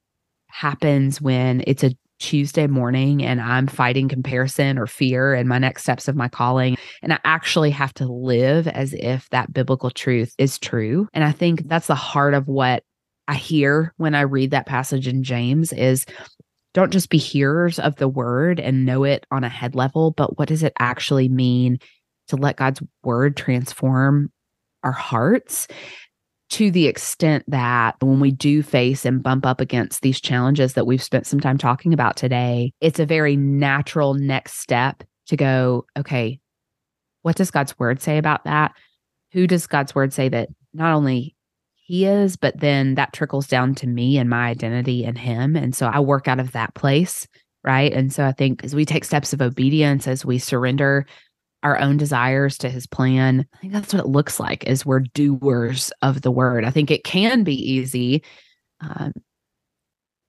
[0.48, 5.82] happens when it's a Tuesday morning and I'm fighting comparison or fear and my next
[5.82, 6.76] steps of my calling.
[7.02, 11.08] And I actually have to live as if that biblical truth is true.
[11.12, 12.84] And I think that's the heart of what
[13.26, 16.06] I hear when I read that passage in James is
[16.74, 20.38] don't just be hearers of the word and know it on a head level, but
[20.38, 21.78] what does it actually mean
[22.28, 24.30] to let God's word transform
[24.84, 25.66] our hearts?
[26.52, 30.86] To the extent that when we do face and bump up against these challenges that
[30.86, 35.86] we've spent some time talking about today, it's a very natural next step to go,
[35.96, 36.38] okay,
[37.22, 38.72] what does God's word say about that?
[39.32, 41.34] Who does God's word say that not only
[41.74, 45.56] he is, but then that trickles down to me and my identity in him.
[45.56, 47.26] And so I work out of that place.
[47.64, 47.92] Right.
[47.92, 51.06] And so I think as we take steps of obedience, as we surrender
[51.62, 53.46] our own desires to his plan.
[53.54, 56.64] I think that's what it looks like is we're doers of the word.
[56.64, 58.22] I think it can be easy
[58.80, 59.12] um,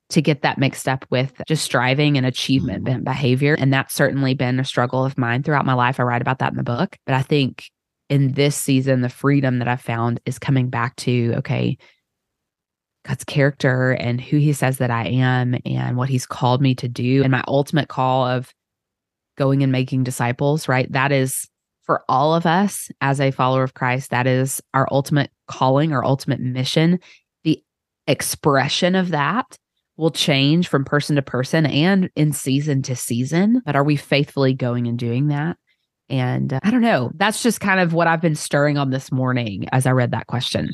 [0.09, 3.05] to get that mixed up with just striving and achievement bent mm-hmm.
[3.05, 3.55] behavior.
[3.57, 5.99] And that's certainly been a struggle of mine throughout my life.
[5.99, 6.97] I write about that in the book.
[7.05, 7.69] But I think
[8.09, 11.77] in this season, the freedom that I've found is coming back to, okay,
[13.05, 16.87] God's character and who he says that I am and what he's called me to
[16.87, 17.23] do.
[17.23, 18.53] And my ultimate call of
[19.37, 20.91] going and making disciples, right?
[20.91, 21.47] That is
[21.83, 26.03] for all of us as a follower of Christ, that is our ultimate calling, our
[26.03, 26.99] ultimate mission.
[27.43, 27.61] The
[28.07, 29.57] expression of that
[29.97, 33.61] will change from person to person and in season to season.
[33.65, 35.57] But are we faithfully going and doing that?
[36.09, 37.11] And uh, I don't know.
[37.15, 40.27] That's just kind of what I've been stirring on this morning as I read that
[40.27, 40.69] question.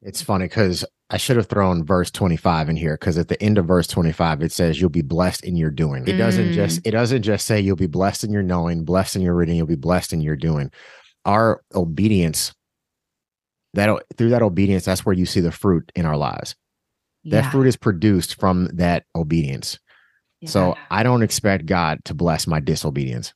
[0.00, 3.58] It's funny because I should have thrown verse 25 in here because at the end
[3.58, 6.08] of verse 25 it says you'll be blessed in your doing.
[6.08, 6.54] It doesn't mm.
[6.54, 9.56] just it doesn't just say you'll be blessed in your knowing, blessed in your reading,
[9.56, 10.72] you'll be blessed in your doing.
[11.26, 12.54] Our obedience
[13.74, 16.56] that through that obedience that's where you see the fruit in our lives.
[17.24, 17.42] Yeah.
[17.42, 19.78] That fruit is produced from that obedience.
[20.40, 20.48] Yeah.
[20.48, 23.34] So I don't expect God to bless my disobedience.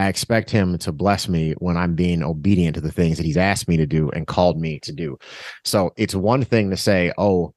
[0.00, 3.36] I expect him to bless me when I'm being obedient to the things that he's
[3.36, 5.18] asked me to do and called me to do.
[5.62, 7.52] So it's one thing to say, oh,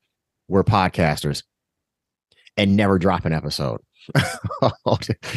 [0.49, 1.43] we're podcasters
[2.57, 3.79] and never drop an episode.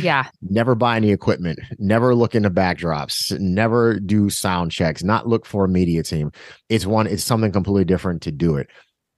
[0.01, 0.25] yeah.
[0.43, 5.65] Never buy any equipment, never look into backdrops, never do sound checks, not look for
[5.65, 6.33] a media team.
[6.69, 8.67] It's one, it's something completely different to do it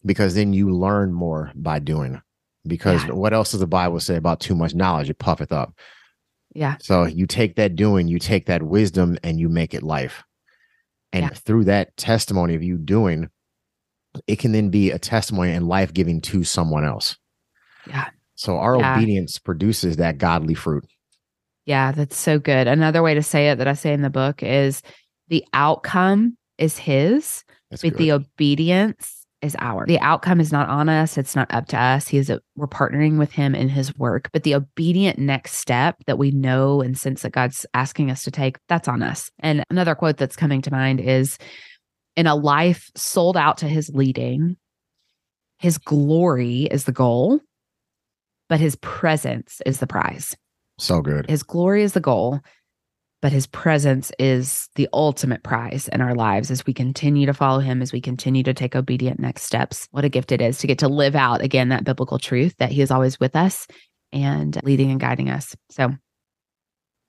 [0.05, 2.21] because then you learn more by doing.
[2.67, 3.13] Because yeah.
[3.13, 5.09] what else does the Bible say about too much knowledge?
[5.09, 5.73] It puffeth up.
[6.59, 6.75] Yeah.
[6.81, 10.25] So you take that doing, you take that wisdom and you make it life.
[11.13, 11.29] And yeah.
[11.29, 13.31] through that testimony of you doing,
[14.27, 17.17] it can then be a testimony and life giving to someone else.
[17.87, 18.09] Yeah.
[18.35, 18.97] So our yeah.
[18.97, 20.85] obedience produces that godly fruit.
[21.65, 22.67] Yeah, that's so good.
[22.67, 24.83] Another way to say it that I say in the book is
[25.29, 27.99] the outcome is his, that's but good.
[27.99, 29.87] the obedience is ours.
[29.87, 31.17] The outcome is not on us.
[31.17, 32.09] It's not up to us.
[32.09, 35.97] He is a, we're partnering with him in his work, but the obedient next step
[36.07, 39.31] that we know and sense that God's asking us to take, that's on us.
[39.39, 41.39] And another quote that's coming to mind is
[42.17, 44.57] in a life sold out to his leading,
[45.59, 47.41] his glory is the goal,
[48.49, 50.37] but his presence is the prize.
[50.79, 51.29] So good.
[51.29, 52.41] His glory is the goal,
[53.21, 57.59] but his presence is the ultimate prize in our lives as we continue to follow
[57.59, 59.89] him, as we continue to take obedient next steps.
[59.91, 62.71] What a gift it is to get to live out again that biblical truth that
[62.71, 63.67] he is always with us
[64.13, 65.57] and leading and guiding us.
[65.71, 65.91] So,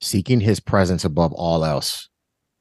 [0.02, 2.10] seeking his presence above all else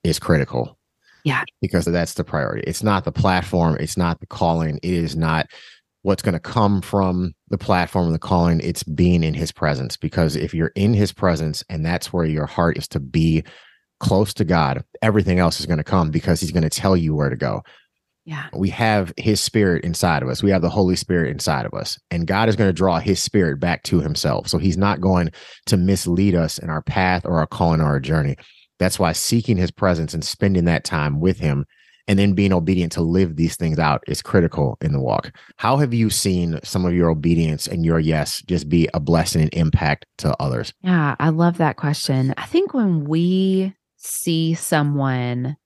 [0.05, 0.79] is critical.
[1.25, 1.45] Yeah.
[1.61, 2.65] Because that's the priority.
[2.67, 5.47] It's not the platform, it's not the calling, it is not
[6.03, 9.97] what's going to come from the platform and the calling it's being in his presence.
[9.97, 13.45] Because if you're in his presence and that's where your heart is to be
[14.01, 17.15] close to god everything else is going to come because he's going to tell you
[17.15, 17.63] where to go.
[18.25, 18.47] Yeah.
[18.53, 20.43] We have his spirit inside of us.
[20.43, 21.99] We have the holy spirit inside of us.
[22.11, 24.49] And god is going to draw his spirit back to himself.
[24.49, 25.31] So he's not going
[25.67, 28.37] to mislead us in our path or our calling or our journey.
[28.79, 31.65] That's why seeking his presence and spending that time with him
[32.09, 35.31] and then being obedient to live these things out is critical in the walk.
[35.57, 39.42] How have you seen some of your obedience and your yes just be a blessing
[39.42, 40.73] and impact to others?
[40.83, 42.35] Yeah, I love that question.
[42.38, 45.57] I think when we see someone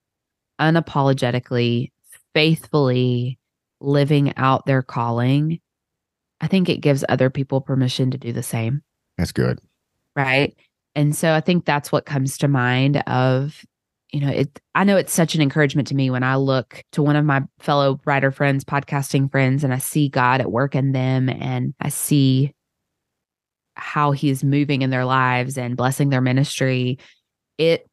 [0.60, 1.90] unapologetically,
[2.34, 3.38] faithfully
[3.80, 5.60] living out their calling,
[6.40, 8.82] I think it gives other people permission to do the same.
[9.16, 9.60] That's good.
[10.16, 10.56] Right.
[10.94, 13.64] And so I think that's what comes to mind of
[14.12, 17.02] you know, it I know it's such an encouragement to me when I look to
[17.02, 20.92] one of my fellow writer friends, podcasting friends, and I see God at work in
[20.92, 22.54] them and I see
[23.74, 26.98] how he's moving in their lives and blessing their ministry.
[27.56, 27.88] It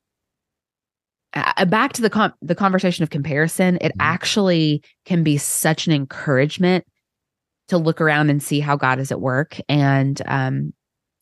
[1.33, 4.01] uh, back to the com- the conversation of comparison, it mm-hmm.
[4.01, 6.85] actually can be such an encouragement
[7.69, 10.73] to look around and see how God is at work and um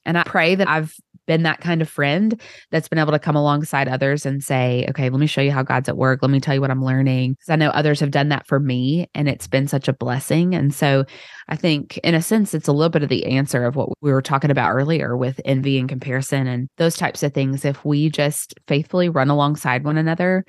[0.05, 0.95] and I pray that I've
[1.27, 5.09] been that kind of friend that's been able to come alongside others and say, okay,
[5.09, 6.19] let me show you how God's at work.
[6.21, 7.33] Let me tell you what I'm learning.
[7.33, 10.55] Because I know others have done that for me and it's been such a blessing.
[10.55, 11.05] And so
[11.49, 14.11] I think, in a sense, it's a little bit of the answer of what we
[14.11, 17.63] were talking about earlier with envy and comparison and those types of things.
[17.63, 20.45] If we just faithfully run alongside one another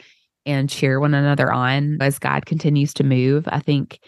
[0.47, 3.99] and cheer one another on as God continues to move, I think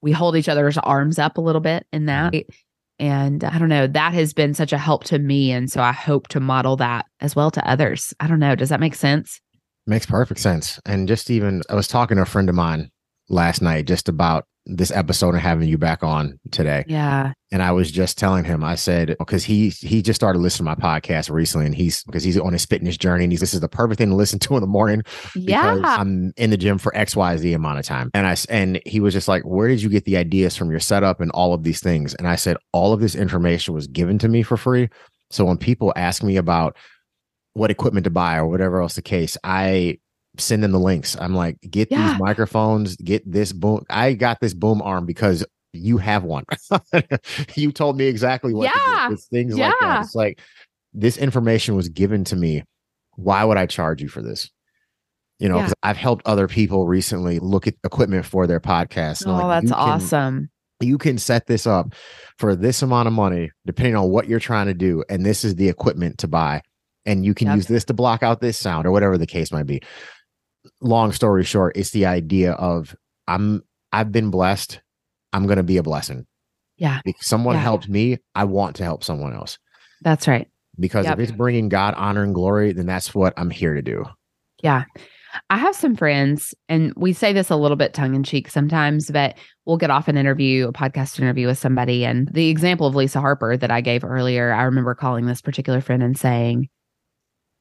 [0.00, 2.34] we hold each other's arms up a little bit in that.
[2.98, 5.50] And I don't know, that has been such a help to me.
[5.50, 8.14] And so I hope to model that as well to others.
[8.20, 8.54] I don't know.
[8.54, 9.40] Does that make sense?
[9.86, 10.80] Makes perfect sense.
[10.86, 12.90] And just even, I was talking to a friend of mine
[13.28, 16.84] last night just about this episode and having you back on today.
[16.88, 17.32] Yeah.
[17.52, 20.80] And I was just telling him, I said, because he he just started listening to
[20.80, 23.60] my podcast recently and he's because he's on his fitness journey and he's this is
[23.60, 25.02] the perfect thing to listen to in the morning.
[25.36, 25.80] Yeah.
[25.84, 28.10] I'm in the gym for XYZ amount of time.
[28.14, 30.80] And I and he was just like, Where did you get the ideas from your
[30.80, 32.14] setup and all of these things?
[32.14, 34.88] And I said, All of this information was given to me for free.
[35.30, 36.76] So when people ask me about
[37.52, 39.98] what equipment to buy or whatever else the case, I
[40.38, 41.16] send them the links.
[41.18, 42.10] I'm like, get yeah.
[42.10, 43.84] these microphones, get this boom.
[43.90, 46.44] I got this boom arm because you have one.
[47.54, 49.10] you told me exactly what yeah.
[49.10, 49.68] It's things yeah.
[49.68, 50.04] like that.
[50.04, 50.40] It's like
[50.92, 52.64] this information was given to me.
[53.16, 54.50] Why would I charge you for this?
[55.38, 55.72] You know, yeah.
[55.82, 59.26] I've helped other people recently look at equipment for their podcast.
[59.26, 60.48] Oh, like, that's awesome.
[60.80, 61.92] You can set this up
[62.38, 65.04] for this amount of money, depending on what you're trying to do.
[65.08, 66.62] And this is the equipment to buy.
[67.06, 67.56] And you can yep.
[67.56, 69.82] use this to block out this sound or whatever the case might be
[70.80, 72.96] long story short, it's the idea of
[73.26, 74.80] I'm I've been blessed.
[75.32, 76.26] I'm going to be a blessing.
[76.76, 77.00] Yeah.
[77.04, 77.62] If someone yeah.
[77.62, 79.58] helped me, I want to help someone else.
[80.02, 80.48] That's right.
[80.78, 81.18] Because yep.
[81.18, 84.04] if it's bringing God honor and glory, then that's what I'm here to do.
[84.62, 84.84] Yeah.
[85.50, 89.10] I have some friends, and we say this a little bit tongue in cheek sometimes,
[89.10, 92.04] but we'll get off an interview, a podcast interview with somebody.
[92.04, 95.80] And the example of Lisa Harper that I gave earlier, I remember calling this particular
[95.80, 96.68] friend and saying,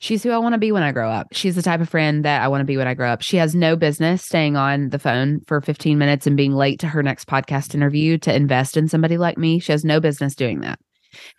[0.03, 1.27] She's who I want to be when I grow up.
[1.31, 3.21] She's the type of friend that I want to be when I grow up.
[3.21, 6.89] She has no business staying on the phone for 15 minutes and being late to
[6.89, 9.59] her next podcast interview to invest in somebody like me.
[9.59, 10.77] She has no business doing that.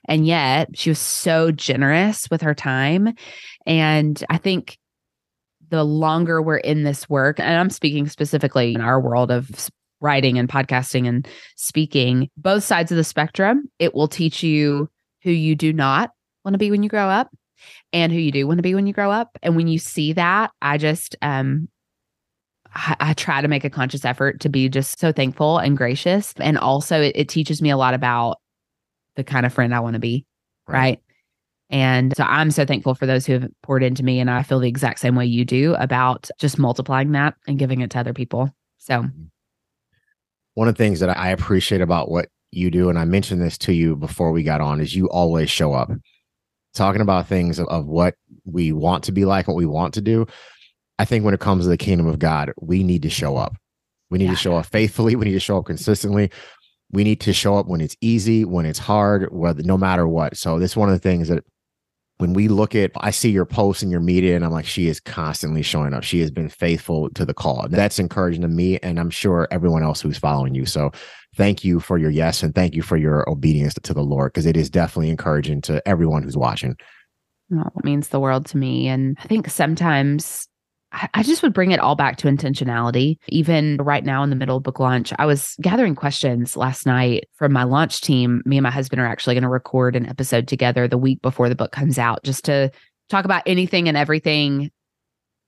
[0.08, 3.12] And yet she was so generous with her time.
[3.66, 4.78] And I think
[5.68, 9.68] the longer we're in this work, and I'm speaking specifically in our world of
[10.00, 14.88] writing and podcasting and speaking, both sides of the spectrum, it will teach you
[15.22, 16.12] who you do not
[16.46, 17.28] want to be when you grow up
[17.94, 19.38] and who you do want to be when you grow up.
[19.42, 21.68] And when you see that, I just um
[22.74, 26.34] I, I try to make a conscious effort to be just so thankful and gracious.
[26.38, 28.38] And also it, it teaches me a lot about
[29.14, 30.26] the kind of friend I want to be.
[30.66, 30.78] Right.
[30.78, 31.00] right.
[31.70, 34.18] And so I'm so thankful for those who have poured into me.
[34.18, 37.80] And I feel the exact same way you do about just multiplying that and giving
[37.80, 38.50] it to other people.
[38.78, 39.04] So
[40.54, 43.56] One of the things that I appreciate about what you do, and I mentioned this
[43.58, 45.90] to you before we got on, is you always show up
[46.74, 48.14] talking about things of, of what
[48.44, 50.26] we want to be like, what we want to do.
[50.98, 53.56] I think when it comes to the kingdom of God, we need to show up.
[54.10, 54.32] We need yeah.
[54.32, 55.16] to show up faithfully.
[55.16, 56.30] We need to show up consistently.
[56.92, 60.36] We need to show up when it's easy, when it's hard, whether no matter what.
[60.36, 61.44] So this is one of the things that
[62.18, 64.86] when we look at I see your posts and your media and I'm like, she
[64.86, 66.04] is constantly showing up.
[66.04, 67.66] She has been faithful to the call.
[67.68, 70.64] That's encouraging to me and I'm sure everyone else who's following you.
[70.64, 70.92] So
[71.36, 74.46] thank you for your yes and thank you for your obedience to the Lord because
[74.46, 76.76] it is definitely encouraging to everyone who's watching.
[77.50, 78.88] Well, it means the world to me.
[78.88, 80.48] And I think sometimes
[81.12, 83.16] I just would bring it all back to intentionality.
[83.28, 87.24] Even right now in the middle of book launch, I was gathering questions last night
[87.34, 88.42] from my launch team.
[88.44, 91.48] Me and my husband are actually going to record an episode together the week before
[91.48, 92.70] the book comes out just to
[93.08, 94.70] talk about anything and everything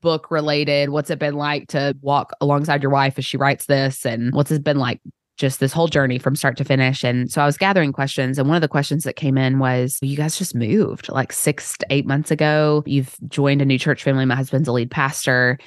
[0.02, 0.90] book related.
[0.90, 4.04] What's it been like to walk alongside your wife as she writes this?
[4.04, 5.00] And what's it been like
[5.36, 7.04] just this whole journey from start to finish.
[7.04, 8.38] And so I was gathering questions.
[8.38, 11.76] And one of the questions that came in was, You guys just moved like six
[11.78, 12.82] to eight months ago.
[12.86, 14.24] You've joined a new church family.
[14.24, 15.58] My husband's a lead pastor.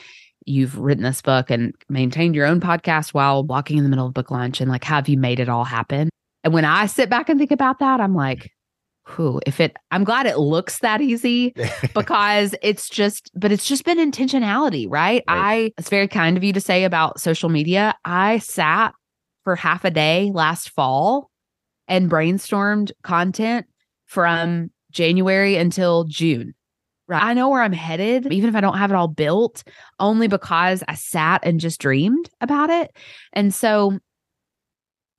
[0.45, 4.13] You've written this book and maintained your own podcast while walking in the middle of
[4.13, 4.61] book launch.
[4.61, 6.09] And like, have you made it all happen?
[6.43, 8.49] And when I sit back and think about that, I'm like,
[9.09, 11.51] who if it i'm glad it looks that easy
[11.95, 15.23] because it's just but it's just been intentionality right?
[15.27, 15.37] right?
[15.37, 18.93] i it's very kind of you to say about social media i sat
[19.49, 21.31] for half a day last fall
[21.87, 23.65] and brainstormed content
[24.05, 26.53] from January until June.
[27.07, 27.23] Right.
[27.23, 29.63] I know where I'm headed, even if I don't have it all built,
[29.99, 32.95] only because I sat and just dreamed about it.
[33.33, 33.97] And so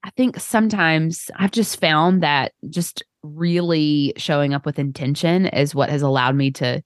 [0.05, 5.91] I think sometimes I've just found that just really showing up with intention is what
[5.91, 6.85] has allowed me to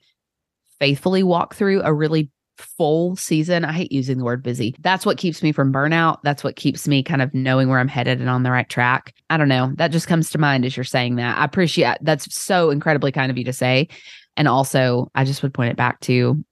[0.78, 3.64] faithfully walk through a really full season.
[3.64, 4.74] I hate using the word busy.
[4.80, 6.18] That's what keeps me from burnout.
[6.22, 9.14] That's what keeps me kind of knowing where I'm headed and on the right track.
[9.30, 9.72] I don't know.
[9.76, 11.38] That just comes to mind as you're saying that.
[11.38, 13.88] I appreciate that's so incredibly kind of you to say.
[14.36, 16.44] And also, I just would point it back to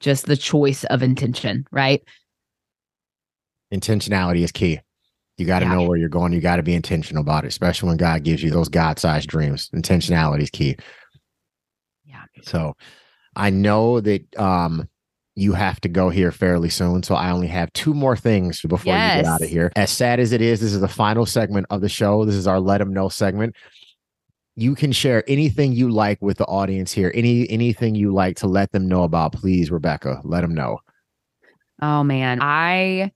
[0.00, 2.02] just the choice of intention, right?
[3.72, 4.80] Intentionality is key.
[5.36, 5.74] You got to yeah.
[5.74, 6.32] know where you're going.
[6.32, 9.28] You got to be intentional about it, especially when God gives you those God sized
[9.28, 9.68] dreams.
[9.74, 10.76] Intentionality is key.
[12.04, 12.24] Yeah.
[12.42, 12.76] So
[13.34, 14.88] I know that um
[15.36, 17.02] you have to go here fairly soon.
[17.02, 19.16] So I only have two more things before yes.
[19.16, 19.72] you get out of here.
[19.76, 22.24] As sad as it is, this is the final segment of the show.
[22.24, 23.56] This is our let them know segment.
[24.56, 27.10] You can share anything you like with the audience here.
[27.14, 30.20] Any anything you like to let them know about, please, Rebecca.
[30.22, 30.78] Let them know.
[31.82, 33.10] Oh man, I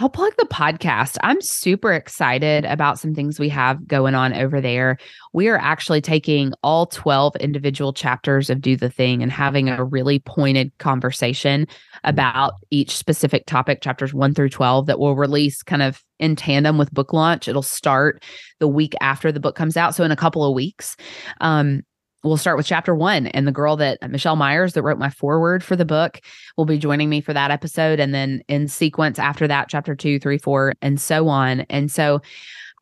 [0.00, 1.16] I'll plug the podcast.
[1.24, 4.96] I'm super excited about some things we have going on over there.
[5.32, 9.82] We are actually taking all 12 individual chapters of Do the Thing and having a
[9.82, 11.66] really pointed conversation
[12.04, 16.78] about each specific topic, chapters 1 through 12, that will release kind of in tandem
[16.78, 17.48] with book launch.
[17.48, 18.22] It'll start
[18.60, 19.96] the week after the book comes out.
[19.96, 20.96] So, in a couple of weeks.
[21.40, 21.82] Um,
[22.24, 23.28] we'll start with chapter one.
[23.28, 26.20] And the girl that Michelle Myers, that wrote my foreword for the book,
[26.56, 28.00] will be joining me for that episode.
[28.00, 31.60] And then in sequence after that, chapter two, three, four, and so on.
[31.70, 32.20] And so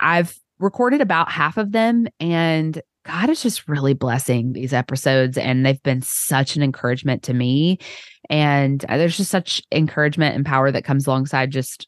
[0.01, 2.07] I've recorded about half of them.
[2.18, 5.39] And God is just really blessing these episodes.
[5.39, 7.78] And they've been such an encouragement to me.
[8.28, 11.87] And uh, there's just such encouragement and power that comes alongside just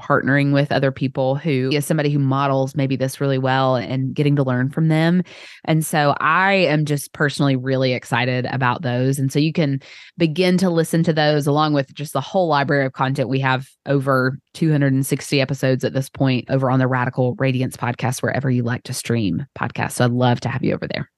[0.00, 4.36] partnering with other people who is somebody who models maybe this really well and getting
[4.36, 5.22] to learn from them.
[5.64, 9.18] And so I am just personally really excited about those.
[9.18, 9.80] And so you can
[10.16, 13.28] begin to listen to those along with just the whole library of content.
[13.28, 18.50] We have over 260 episodes at this point over on the Radical Radiance podcast, wherever
[18.50, 19.92] you like to stream podcasts.
[19.92, 21.10] So I'd love to have you over there.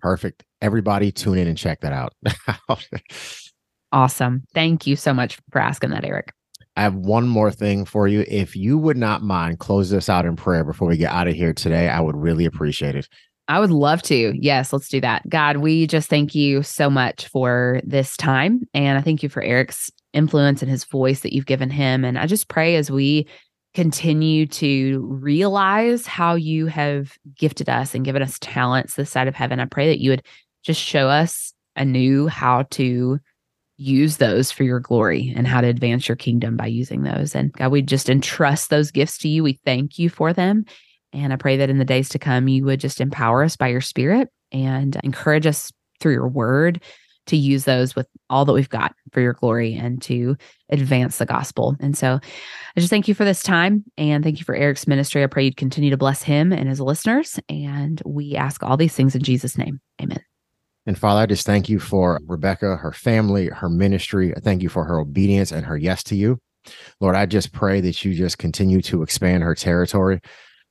[0.00, 0.44] Perfect.
[0.60, 2.14] Everybody tune in and check that out.
[3.92, 4.44] awesome.
[4.54, 6.32] Thank you so much for asking that, Eric.
[6.76, 8.24] I have one more thing for you.
[8.28, 11.34] If you would not mind, close this out in prayer before we get out of
[11.34, 11.88] here today.
[11.88, 13.08] I would really appreciate it.
[13.48, 14.32] I would love to.
[14.34, 15.28] Yes, let's do that.
[15.28, 18.62] God, we just thank you so much for this time.
[18.72, 22.04] And I thank you for Eric's influence and his voice that you've given him.
[22.04, 23.26] And I just pray as we
[23.74, 29.34] continue to realize how you have gifted us and given us talents this side of
[29.34, 30.24] heaven, I pray that you would
[30.62, 33.18] just show us anew how to
[33.82, 37.34] use those for your glory and how to advance your kingdom by using those.
[37.34, 39.42] And God, we just entrust those gifts to you.
[39.42, 40.64] We thank you for them.
[41.12, 43.68] And I pray that in the days to come, you would just empower us by
[43.68, 46.80] your spirit and encourage us through your word
[47.26, 50.36] to use those with all that we've got for your glory and to
[50.70, 51.76] advance the gospel.
[51.80, 52.18] And so
[52.76, 55.22] I just thank you for this time and thank you for Eric's ministry.
[55.22, 57.38] I pray you'd continue to bless him and his listeners.
[57.48, 59.80] And we ask all these things in Jesus' name.
[60.00, 60.31] Amen.
[60.86, 64.34] And Father, I just thank you for Rebecca, her family, her ministry.
[64.36, 66.38] I thank you for her obedience and her yes to you.
[67.00, 70.20] Lord, I just pray that you just continue to expand her territory.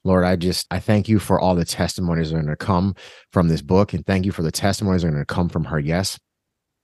[0.03, 2.95] Lord, I just I thank you for all the testimonies that are going to come
[3.31, 5.65] from this book, and thank you for the testimonies that are going to come from
[5.65, 5.79] her.
[5.79, 6.19] Yes,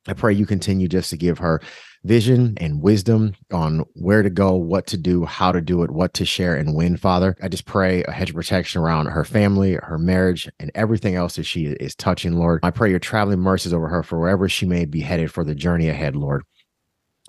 [0.08, 1.62] I pray you continue just to give her
[2.08, 6.14] vision and wisdom on where to go, what to do, how to do it, what
[6.16, 7.36] to share and when, Father.
[7.42, 11.36] I just pray a hedge of protection around her family, her marriage, and everything else
[11.36, 12.62] that she is touching, Lord.
[12.64, 15.56] I pray your traveling mercies over her for wherever she may be headed for the
[15.56, 16.44] journey ahead, Lord.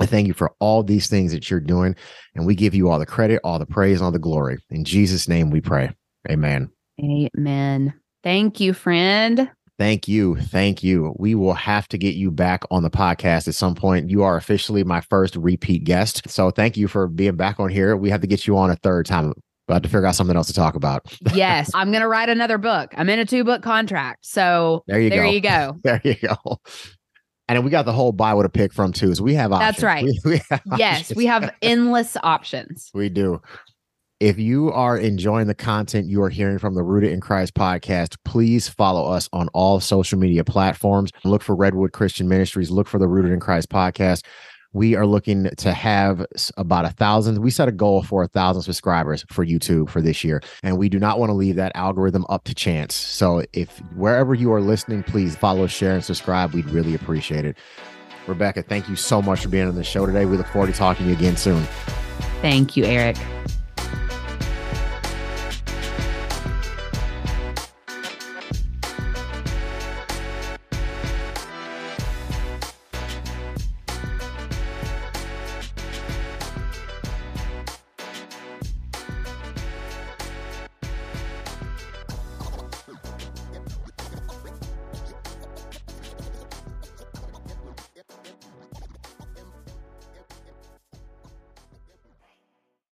[0.00, 1.96] I thank you for all these things that you're doing,
[2.36, 4.58] and we give you all the credit, all the praise, all the glory.
[4.70, 5.90] In Jesus' name we pray.
[6.30, 6.70] Amen.
[7.00, 7.94] Amen.
[8.22, 9.50] Thank you, friend.
[9.78, 10.34] Thank you.
[10.34, 11.14] Thank you.
[11.18, 14.10] We will have to get you back on the podcast at some point.
[14.10, 16.28] You are officially my first repeat guest.
[16.28, 17.96] So thank you for being back on here.
[17.96, 19.34] We have to get you on a third time.
[19.68, 21.14] But to figure out something else to talk about.
[21.34, 22.90] yes, I'm going to write another book.
[22.96, 24.24] I'm in a two book contract.
[24.24, 25.30] So there you there go.
[25.30, 25.78] You go.
[25.84, 26.58] there you go.
[27.48, 29.14] And we got the whole buy what a pick from too.
[29.14, 29.76] So we have options.
[29.76, 30.04] That's right.
[30.04, 31.16] We, we have yes, options.
[31.16, 32.90] we have endless options.
[32.94, 33.40] We do.
[34.20, 38.16] If you are enjoying the content you are hearing from the Rooted in Christ podcast,
[38.24, 41.12] please follow us on all social media platforms.
[41.22, 42.68] Look for Redwood Christian Ministries.
[42.68, 44.24] Look for the Rooted in Christ podcast.
[44.72, 47.40] We are looking to have about a thousand.
[47.40, 50.88] We set a goal for a thousand subscribers for YouTube for this year, and we
[50.88, 52.96] do not want to leave that algorithm up to chance.
[52.96, 56.54] So, if wherever you are listening, please follow, share, and subscribe.
[56.54, 57.56] We'd really appreciate it.
[58.26, 60.26] Rebecca, thank you so much for being on the show today.
[60.26, 61.62] We look forward to talking to you again soon.
[62.42, 63.16] Thank you, Eric.